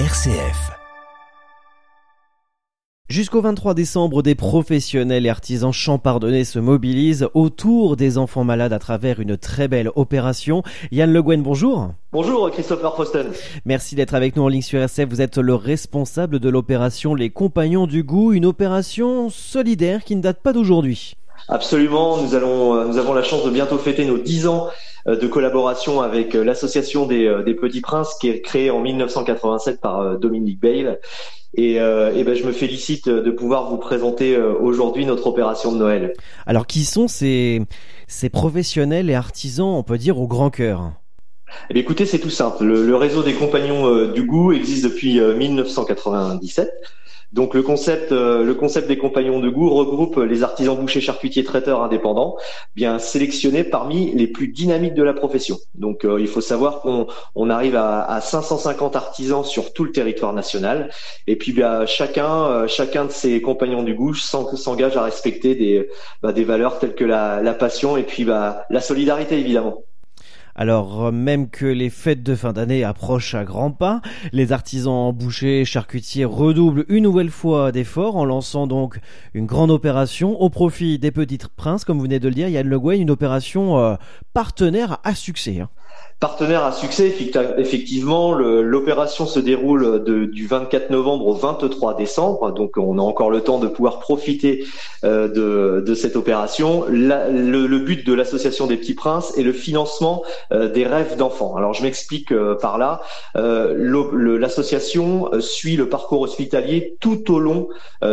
RCF. 0.00 0.72
Jusqu'au 3.08 3.40
23 3.40 3.74
décembre, 3.74 4.24
des 4.24 4.34
professionnels 4.34 5.24
et 5.24 5.28
artisans 5.28 5.72
champardonnais 5.72 6.42
se 6.42 6.58
mobilisent 6.58 7.28
autour 7.32 7.94
des 7.94 8.18
enfants 8.18 8.42
malades 8.42 8.72
à 8.72 8.80
travers 8.80 9.20
une 9.20 9.36
très 9.36 9.68
belle 9.68 9.92
opération. 9.94 10.64
Yann 10.90 11.12
Le 11.12 11.22
Guen, 11.22 11.44
bonjour. 11.44 11.92
Bonjour 12.10 12.50
Christopher 12.50 12.92
Frosten. 12.94 13.28
Merci 13.66 13.94
d'être 13.94 14.14
avec 14.14 14.34
nous 14.34 14.42
en 14.42 14.48
ligne 14.48 14.62
sur 14.62 14.80
RCF. 14.80 15.08
Vous 15.08 15.20
êtes 15.20 15.38
le 15.38 15.54
responsable 15.54 16.40
de 16.40 16.48
l'opération 16.48 17.14
Les 17.14 17.30
Compagnons 17.30 17.86
du 17.86 18.02
Goût, 18.02 18.32
une 18.32 18.46
opération 18.46 19.30
solidaire 19.30 20.02
qui 20.02 20.16
ne 20.16 20.22
date 20.22 20.42
pas 20.42 20.52
d'aujourd'hui. 20.52 21.14
Absolument, 21.48 22.20
nous 22.20 22.34
allons, 22.34 22.74
euh, 22.74 22.86
nous 22.86 22.98
avons 22.98 23.12
la 23.12 23.22
chance 23.22 23.44
de 23.44 23.50
bientôt 23.50 23.78
fêter 23.78 24.06
nos 24.06 24.18
10 24.18 24.48
ans 24.48 24.70
de 25.06 25.26
collaboration 25.26 26.00
avec 26.00 26.34
euh, 26.34 26.44
l'association 26.44 27.06
des, 27.06 27.54
Petits 27.60 27.80
Princes 27.80 28.14
qui 28.20 28.28
est 28.28 28.40
créée 28.40 28.70
en 28.70 28.80
1987 28.80 29.80
par 29.80 30.18
Dominique 30.18 30.60
Bale. 30.60 31.00
Et, 31.56 31.74
et 31.74 32.24
ben, 32.24 32.34
je 32.34 32.44
me 32.44 32.50
félicite 32.50 33.08
de 33.08 33.30
pouvoir 33.30 33.70
vous 33.70 33.76
présenter 33.76 34.36
aujourd'hui 34.36 35.06
notre 35.06 35.28
opération 35.28 35.70
de 35.70 35.78
Noël. 35.78 36.12
Alors 36.46 36.66
qui 36.66 36.84
sont 36.84 37.06
ces, 37.06 37.62
ces 38.08 38.28
professionnels 38.28 39.08
et 39.08 39.14
artisans, 39.14 39.68
on 39.68 39.84
peut 39.84 39.96
dire, 39.96 40.18
au 40.18 40.26
grand 40.26 40.50
cœur? 40.50 40.90
Eh 41.70 41.78
écoutez, 41.78 42.06
c'est 42.06 42.18
tout 42.18 42.28
simple. 42.28 42.64
Le, 42.64 42.84
le 42.84 42.96
réseau 42.96 43.22
des 43.22 43.34
compagnons 43.34 44.08
du 44.08 44.24
goût 44.24 44.50
existe 44.50 44.82
depuis 44.82 45.20
1997. 45.20 46.68
Donc 47.34 47.54
le 47.54 47.62
concept, 47.62 48.12
euh, 48.12 48.44
le 48.44 48.54
concept 48.54 48.86
des 48.86 48.96
compagnons 48.96 49.40
de 49.40 49.50
goût 49.50 49.68
regroupe 49.68 50.18
les 50.18 50.44
artisans 50.44 50.76
bouchers, 50.76 51.00
charcutiers, 51.00 51.42
traiteurs 51.42 51.82
indépendants, 51.82 52.36
bien 52.76 53.00
sélectionnés 53.00 53.64
parmi 53.64 54.12
les 54.14 54.28
plus 54.28 54.46
dynamiques 54.46 54.94
de 54.94 55.02
la 55.02 55.14
profession. 55.14 55.58
Donc 55.74 56.04
euh, 56.04 56.20
il 56.20 56.28
faut 56.28 56.40
savoir 56.40 56.80
qu'on 56.80 57.08
on 57.34 57.50
arrive 57.50 57.74
à, 57.74 58.04
à, 58.04 58.20
550 58.20 58.94
artisans 58.94 59.44
sur 59.44 59.72
tout 59.72 59.82
le 59.82 59.90
territoire 59.90 60.32
national, 60.32 60.90
et 61.26 61.34
puis 61.34 61.52
bien 61.52 61.86
chacun, 61.86 62.44
euh, 62.44 62.66
chacun 62.68 63.04
de 63.06 63.10
ces 63.10 63.42
compagnons 63.42 63.82
du 63.82 63.94
goût 63.94 64.14
s'engage 64.14 64.96
à 64.96 65.02
respecter 65.02 65.56
des, 65.56 65.88
bah, 66.22 66.32
des 66.32 66.44
valeurs 66.44 66.78
telles 66.78 66.94
que 66.94 67.04
la, 67.04 67.42
la 67.42 67.54
passion 67.54 67.96
et 67.96 68.04
puis 68.04 68.24
bah, 68.24 68.64
la 68.70 68.80
solidarité 68.80 69.40
évidemment. 69.40 69.82
Alors 70.56 71.10
même 71.12 71.48
que 71.48 71.66
les 71.66 71.90
fêtes 71.90 72.22
de 72.22 72.36
fin 72.36 72.52
d'année 72.52 72.84
approchent 72.84 73.34
à 73.34 73.44
grands 73.44 73.72
pas, 73.72 74.00
les 74.32 74.52
artisans 74.52 75.12
bouchers, 75.12 75.64
charcutiers 75.64 76.24
redoublent 76.24 76.84
une 76.88 77.02
nouvelle 77.02 77.30
fois 77.30 77.72
d'efforts 77.72 78.16
en 78.16 78.24
lançant 78.24 78.68
donc 78.68 79.00
une 79.34 79.46
grande 79.46 79.72
opération 79.72 80.40
au 80.40 80.50
profit 80.50 81.00
des 81.00 81.10
petites 81.10 81.48
princes, 81.48 81.84
comme 81.84 81.96
vous 81.96 82.04
venez 82.04 82.20
de 82.20 82.28
le 82.28 82.34
dire, 82.34 82.48
Yann 82.48 82.68
Le 82.68 82.78
Guen, 82.78 83.00
une 83.00 83.10
opération 83.10 83.78
euh, 83.78 83.96
partenaire 84.32 84.98
à 85.02 85.16
succès. 85.16 85.58
Hein. 85.60 85.70
Partenaire 86.24 86.64
à 86.64 86.72
succès, 86.72 87.12
effectivement, 87.58 88.32
l'opération 88.32 89.26
se 89.26 89.38
déroule 89.38 90.02
du 90.32 90.46
24 90.46 90.88
novembre 90.88 91.26
au 91.26 91.34
23 91.34 91.96
décembre, 91.96 92.50
donc 92.50 92.78
on 92.78 92.98
a 92.98 93.02
encore 93.02 93.30
le 93.30 93.42
temps 93.42 93.58
de 93.58 93.68
pouvoir 93.68 93.98
profiter 93.98 94.64
euh, 95.04 95.80
de, 95.82 95.94
cette 95.94 96.16
opération. 96.16 96.86
le, 96.88 97.78
but 97.78 98.06
de 98.06 98.14
l'association 98.14 98.66
des 98.66 98.78
Petits 98.78 98.94
Princes 98.94 99.36
est 99.36 99.42
le 99.42 99.52
financement 99.52 100.22
euh, 100.50 100.70
des 100.70 100.86
rêves 100.86 101.16
d'enfants. 101.18 101.56
Alors 101.56 101.74
je 101.74 101.82
m'explique 101.82 102.32
euh, 102.32 102.54
par 102.54 102.78
là. 102.78 103.02
l'association 103.34 105.30
suit 105.40 105.76
le 105.76 105.90
parcours 105.90 106.22
hospitalier 106.22 106.96
tout 107.00 107.34
au 107.34 107.38
long, 107.38 107.68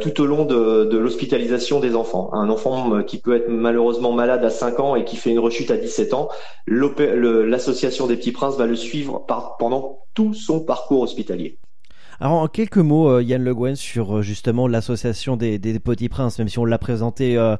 tout 0.00 0.20
au 0.20 0.26
long 0.26 0.44
de, 0.44 0.96
l'hospitalisation 0.96 1.78
des 1.78 1.94
enfants. 1.94 2.30
Un 2.32 2.48
enfant 2.48 3.02
qui 3.02 3.18
peut 3.18 3.36
être 3.36 3.48
malheureusement 3.48 4.10
malade 4.12 4.44
à 4.44 4.50
5 4.50 4.80
ans 4.80 4.96
et 4.96 5.04
qui 5.04 5.16
fait 5.16 5.30
une 5.30 5.38
rechute 5.38 5.70
à 5.70 5.76
17 5.76 6.14
ans, 6.14 6.28
l'association 6.66 7.61
des 8.06 8.16
Petits 8.16 8.32
Princes 8.32 8.56
va 8.56 8.66
le 8.66 8.76
suivre 8.76 9.24
pendant 9.58 10.00
tout 10.14 10.34
son 10.34 10.64
parcours 10.64 11.02
hospitalier. 11.02 11.58
Alors 12.20 12.34
en 12.34 12.48
quelques 12.48 12.78
mots, 12.78 13.08
euh, 13.08 13.22
Yann 13.22 13.42
Le 13.42 13.54
Guen, 13.54 13.76
sur 13.76 14.18
euh, 14.18 14.22
justement 14.22 14.68
l'association 14.68 15.36
des, 15.36 15.58
Petits 15.58 16.08
Princes, 16.08 16.38
même 16.38 16.48
si 16.48 16.58
on 16.58 16.64
l'a 16.64 16.78
présenté 16.78 17.36
euh, 17.36 17.56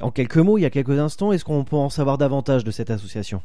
en 0.00 0.10
quelques 0.10 0.36
mots 0.36 0.58
il 0.58 0.62
y 0.62 0.64
a 0.64 0.70
quelques 0.70 0.98
instants, 0.98 1.32
est-ce 1.32 1.44
qu'on 1.44 1.64
peut 1.64 1.76
en 1.76 1.90
savoir 1.90 2.16
davantage 2.16 2.64
de 2.64 2.70
cette 2.70 2.90
association? 2.90 3.42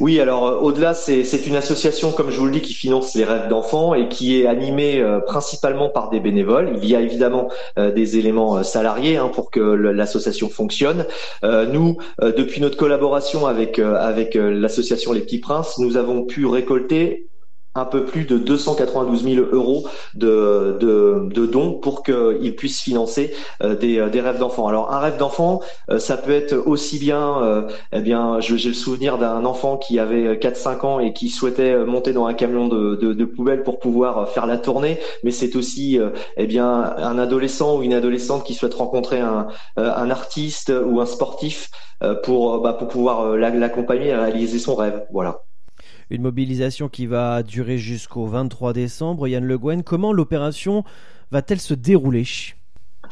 Oui, 0.00 0.18
alors 0.18 0.62
au-delà, 0.64 0.94
c'est 0.94 1.46
une 1.46 1.54
association, 1.54 2.10
comme 2.10 2.30
je 2.30 2.38
vous 2.38 2.46
le 2.46 2.50
dis, 2.50 2.60
qui 2.60 2.74
finance 2.74 3.14
les 3.14 3.24
rêves 3.24 3.48
d'enfants 3.48 3.94
et 3.94 4.08
qui 4.08 4.40
est 4.40 4.46
animée 4.46 5.00
principalement 5.28 5.88
par 5.88 6.10
des 6.10 6.18
bénévoles. 6.18 6.72
Il 6.82 6.88
y 6.88 6.96
a 6.96 7.00
évidemment 7.00 7.48
des 7.76 8.18
éléments 8.18 8.64
salariés 8.64 9.16
hein, 9.16 9.30
pour 9.32 9.52
que 9.52 9.60
l'association 9.60 10.48
fonctionne. 10.48 11.06
nous, 11.44 11.98
depuis 12.20 12.60
notre 12.60 12.76
collaboration 12.76 13.46
avec 13.46 13.78
avec 13.78 14.34
l'association 14.34 15.12
Les 15.12 15.20
Petits 15.20 15.38
Princes, 15.38 15.78
nous 15.78 15.96
avons 15.96 16.24
pu 16.24 16.46
récolter 16.46 17.29
un 17.74 17.84
peu 17.84 18.04
plus 18.04 18.24
de 18.24 18.36
292 18.36 19.24
000 19.24 19.46
euros 19.52 19.86
de, 20.14 20.76
de, 20.80 21.28
de 21.32 21.46
dons 21.46 21.74
pour 21.74 22.02
qu'ils 22.02 22.56
puissent 22.56 22.82
financer 22.82 23.32
euh, 23.62 23.76
des, 23.76 24.08
des, 24.10 24.20
rêves 24.20 24.38
d'enfants. 24.38 24.66
Alors 24.66 24.92
un 24.92 24.98
rêve 24.98 25.18
d'enfant, 25.18 25.60
euh, 25.90 25.98
ça 25.98 26.16
peut 26.16 26.32
être 26.32 26.54
aussi 26.54 26.98
bien, 26.98 27.42
euh, 27.42 27.68
eh 27.92 28.00
bien, 28.00 28.40
j'ai 28.40 28.68
le 28.68 28.74
souvenir 28.74 29.18
d'un 29.18 29.44
enfant 29.44 29.76
qui 29.76 29.98
avait 29.98 30.36
4-5 30.36 30.84
ans 30.86 31.00
et 31.00 31.12
qui 31.12 31.28
souhaitait 31.28 31.76
monter 31.84 32.12
dans 32.12 32.26
un 32.26 32.34
camion 32.34 32.66
de, 32.68 32.96
de, 32.96 33.24
poubelle 33.24 33.62
pour 33.62 33.78
pouvoir 33.78 34.28
faire 34.30 34.46
la 34.46 34.58
tournée, 34.58 34.98
mais 35.22 35.30
c'est 35.30 35.54
aussi, 35.54 35.98
eh 36.36 36.46
bien, 36.46 36.66
un 36.66 37.18
adolescent 37.18 37.78
ou 37.78 37.82
une 37.82 37.94
adolescente 37.94 38.44
qui 38.44 38.54
souhaite 38.54 38.74
rencontrer 38.74 39.20
un, 39.20 39.48
artiste 39.76 40.72
ou 40.84 41.00
un 41.00 41.06
sportif 41.06 41.70
pour, 42.24 42.60
bah, 42.60 42.72
pour 42.72 42.88
pouvoir 42.88 43.36
l'accompagner 43.36 44.08
et 44.08 44.14
réaliser 44.16 44.58
son 44.58 44.74
rêve. 44.74 45.04
Voilà. 45.12 45.42
Une 46.10 46.22
mobilisation 46.22 46.88
qui 46.88 47.06
va 47.06 47.44
durer 47.44 47.78
jusqu'au 47.78 48.26
23 48.26 48.72
décembre. 48.72 49.28
Yann 49.28 49.44
Le 49.44 49.56
Guen, 49.56 49.84
comment 49.84 50.12
l'opération 50.12 50.82
va-t-elle 51.30 51.60
se 51.60 51.72
dérouler? 51.72 52.24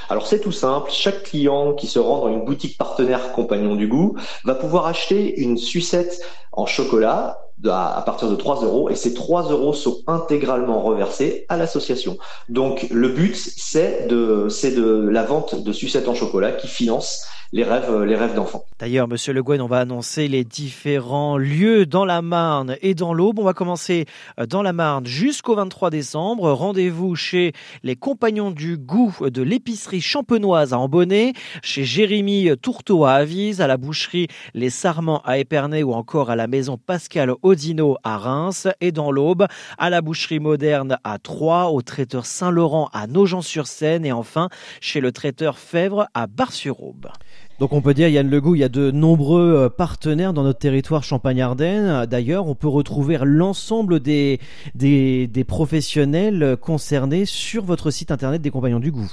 Alors 0.09 0.27
c'est 0.27 0.41
tout 0.41 0.53
simple, 0.53 0.91
chaque 0.93 1.23
client 1.23 1.75
qui 1.75 1.87
se 1.87 2.01
rend 2.01 2.23
dans 2.23 2.29
une 2.29 2.45
boutique 2.45 2.77
partenaire 2.77 3.33
compagnon 3.33 3.77
du 3.77 3.87
goût 3.87 4.17
va 4.45 4.55
pouvoir 4.57 4.87
acheter 4.87 5.41
une 5.41 5.57
sucette 5.57 6.21
en 6.53 6.67
chocolat 6.67 7.39
à 7.65 8.03
partir 8.05 8.31
de 8.31 8.37
3 8.37 8.65
euros 8.65 8.91
et 8.91 8.97
ces 8.97 9.15
3 9.15 9.51
euros 9.51 9.73
sont 9.73 9.99
intégralement 10.07 10.83
reversés 10.83 11.47
à 11.49 11.57
l'association. 11.57 12.19
Donc 12.49 12.87
le 12.91 13.09
but 13.09 13.37
c'est 13.37 14.07
de 14.09 14.49
c'est 14.49 14.73
de 14.73 15.09
la 15.09 15.25
vente 15.25 15.63
de 15.63 15.73
sucettes 15.73 16.09
en 16.09 16.15
chocolat 16.15 16.53
qui 16.53 16.69
finance 16.69 17.27
les 17.53 17.65
rêves, 17.65 17.89
euh, 17.89 18.05
les 18.05 18.15
rêves 18.15 18.35
d'enfants. 18.35 18.65
D'ailleurs, 18.79 19.09
Monsieur 19.09 19.33
Le 19.33 19.43
Guen, 19.43 19.63
on 19.63 19.67
va 19.67 19.79
annoncer 19.79 20.29
les 20.29 20.45
différents 20.45 21.39
lieux 21.39 21.87
dans 21.87 22.05
la 22.05 22.21
Marne 22.21 22.77
et 22.83 22.95
dans 22.95 23.15
l'Aube. 23.15 23.39
On 23.39 23.45
va 23.45 23.55
commencer 23.55 24.05
euh, 24.39 24.45
dans 24.45 24.63
la 24.63 24.75
Marne 24.75 25.07
jusqu'au 25.07 25.55
23 25.55 25.89
décembre. 25.89 26.53
Rendez-vous 26.53 27.15
chez 27.15 27.53
les 27.83 27.97
Compagnons 27.97 28.51
du 28.51 28.77
Goût 28.77 29.17
de 29.21 29.41
l'épicerie 29.41 30.03
champenoise 30.03 30.75
à 30.75 30.79
Ambonnet, 30.79 31.33
chez 31.63 31.85
Jérémy 31.85 32.51
Tourteau 32.61 33.07
à 33.07 33.13
Avise, 33.13 33.63
à 33.63 33.67
la 33.67 33.79
boucherie 33.79 34.29
Les 34.53 34.71
Sarments 34.71 35.23
à 35.25 35.39
Épernay 35.39 35.83
ou 35.83 35.95
encore 35.95 36.31
à 36.31 36.37
la 36.37 36.49
maison 36.49 36.77
Pascal 36.77 37.33
Odino 37.43 37.97
à 38.05 38.19
Reims 38.19 38.69
et 38.83 38.93
dans 38.93 39.11
l'Aube, 39.11 39.47
à 39.79 39.89
la 39.89 40.03
boucherie 40.03 40.39
moderne 40.39 40.99
à 41.03 41.19
Troyes, 41.19 41.71
au 41.71 41.81
traiteur 41.81 42.27
Saint-Laurent 42.27 42.91
à 42.93 43.07
Nogent-sur-Seine 43.07 44.05
et 44.05 44.13
enfin 44.13 44.51
chez 44.81 45.01
le 45.01 45.13
traiteur 45.13 45.59
Fèvre 45.59 46.09
à 46.13 46.27
Bar-sur-Aube. 46.27 47.09
Donc 47.59 47.73
on 47.73 47.81
peut 47.81 47.93
dire, 47.93 48.09
Yann 48.09 48.31
Legout, 48.31 48.55
il 48.55 48.61
y 48.61 48.65
a 48.65 48.69
de 48.69 48.93
nombreux 48.93 49.55
euh, 49.55 49.69
partenaires 49.69 50.33
dans 50.33 50.45
notre 50.45 50.61
territoire 50.61 51.03
Champagne-Ardenne. 51.03 52.07
D'ailleurs, 52.07 52.47
on 52.47 52.55
peut 52.55 52.69
retrouver 52.69 53.19
l'ensemble 53.25 53.99
des, 54.01 54.39
professionnels 55.47 56.57
concernés 56.61 57.25
sur 57.25 57.65
votre 57.65 57.91
site 57.91 58.13
internet 58.13 58.43
des 58.43 58.51
Compagnons 58.51 58.79
du 58.79 58.93
Goût. 58.93 59.11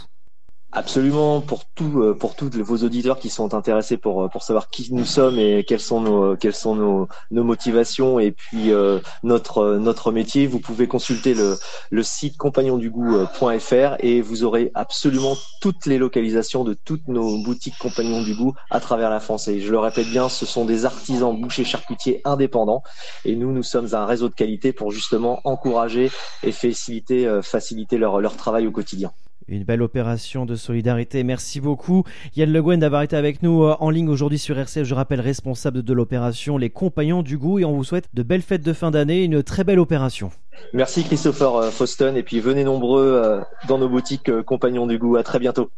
Absolument, 0.77 1.39
pour 1.39 1.63
tout, 1.63 2.01
euh, 2.01 2.13
pour 2.13 2.35
tous 2.35 2.49
vos 2.61 2.83
auditeurs 2.83 3.17
qui 3.17 3.29
sont 3.29 3.53
intéressés 3.53 3.95
pour 3.95 4.23
euh, 4.23 4.27
pour 4.27 4.43
savoir 4.43 4.69
qui 4.69 4.93
nous 4.93 5.05
sommes 5.05 5.39
et 5.39 5.63
quelles 5.63 5.79
sont 5.79 6.01
nos 6.01 6.35
quelles 6.35 6.53
sont 6.53 6.75
nos, 6.75 7.07
nos 7.31 7.45
motivations 7.45 8.19
et 8.19 8.33
puis 8.33 8.73
euh, 8.73 8.99
notre 9.23 9.77
notre 9.77 10.11
métier, 10.11 10.47
vous 10.47 10.59
pouvez 10.59 10.85
consulter 10.87 11.33
le 11.33 11.57
le 11.91 12.03
site 12.03 12.35
compagnondugout.fr 12.35 13.95
et 13.99 14.19
vous 14.19 14.43
aurez 14.43 14.71
absolument 14.73 15.37
toutes 15.61 15.85
les 15.85 15.97
localisations 15.97 16.65
de 16.65 16.73
toutes 16.73 17.07
nos 17.07 17.41
boutiques 17.41 17.77
Compagnons 17.79 18.21
du 18.21 18.35
Goût 18.35 18.53
à 18.69 18.81
travers 18.81 19.09
la 19.09 19.21
France. 19.21 19.47
Et 19.47 19.61
je 19.61 19.71
le 19.71 19.79
répète 19.79 20.09
bien, 20.09 20.27
ce 20.27 20.45
sont 20.45 20.65
des 20.65 20.83
artisans 20.83 21.39
bouchers 21.39 21.63
charcutiers 21.63 22.19
indépendants 22.25 22.83
et 23.23 23.37
nous 23.37 23.53
nous 23.53 23.63
sommes 23.63 23.87
un 23.93 24.05
réseau 24.05 24.27
de 24.27 24.33
qualité 24.33 24.73
pour 24.73 24.91
justement 24.91 25.39
encourager 25.45 26.11
et 26.43 26.51
faciliter 26.51 27.39
faciliter 27.43 27.97
leur 27.97 28.19
leur 28.19 28.35
travail 28.35 28.67
au 28.67 28.71
quotidien. 28.71 29.13
Une 29.47 29.63
belle 29.63 29.83
opération 29.83 30.47
de 30.47 30.55
solidarité. 30.55 31.23
Merci 31.23 31.61
beaucoup 31.61 32.03
Yann 32.35 32.51
Le 32.51 32.63
Guen 32.63 32.79
d'avoir 32.79 33.03
été 33.03 33.15
avec 33.15 33.43
nous 33.43 33.63
euh, 33.63 33.75
en 33.79 33.91
ligne 33.91 34.09
aujourd'hui 34.09 34.39
sur 34.39 34.57
RCF. 34.57 34.83
Je 34.83 34.95
rappelle 34.95 35.21
responsable 35.21 35.83
de 35.83 35.93
l'opération 35.93 36.57
Les 36.57 36.71
Compagnons 36.71 37.21
du 37.21 37.37
Goût 37.37 37.59
et 37.59 37.65
on 37.65 37.73
vous 37.73 37.83
souhaite 37.83 38.09
de 38.15 38.23
belles 38.23 38.41
fêtes 38.41 38.63
de 38.63 38.73
fin 38.73 38.89
d'année, 38.89 39.23
une 39.23 39.43
très 39.43 39.63
belle 39.63 39.79
opération. 39.79 40.31
Merci 40.73 41.03
Christopher 41.03 41.55
euh, 41.55 41.69
Fauston 41.69 42.15
et 42.15 42.23
puis 42.23 42.39
venez 42.39 42.63
nombreux 42.63 43.05
euh, 43.05 43.41
dans 43.67 43.77
nos 43.77 43.87
boutiques 43.87 44.31
Compagnons 44.41 44.87
du 44.87 44.97
Goût. 44.97 45.15
À 45.15 45.21
très 45.21 45.37
bientôt. 45.37 45.69